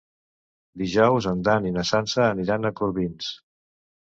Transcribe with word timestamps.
Dijous 0.81 1.27
en 1.31 1.43
Dan 1.49 1.67
i 1.71 1.75
na 1.75 1.83
Sança 1.91 2.25
aniran 2.31 2.67
a 2.71 2.73
Corbins. 2.81 3.31